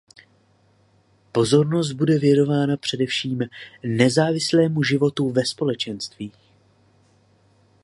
Pozornost 1.31 1.91
bude 1.91 2.19
věnována 2.19 2.77
především 2.77 3.41
nezávislému 3.83 4.83
životu 4.83 5.29
ve 5.31 5.45
společenství. 5.45 6.31